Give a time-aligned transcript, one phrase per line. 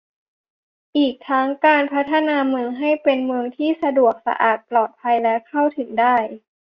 [0.97, 6.15] อีกทั้งการพัฒนาเมืองให้เป็นเมืองที่สะดวก สะอาด ปลอดภัย และ เข้าถึงได้